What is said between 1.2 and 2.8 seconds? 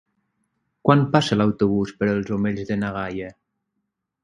l'autobús per els Omells